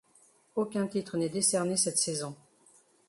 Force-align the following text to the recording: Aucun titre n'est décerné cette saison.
Aucun 0.55 0.87
titre 0.87 1.15
n'est 1.15 1.29
décerné 1.29 1.77
cette 1.77 1.99
saison. 1.99 2.35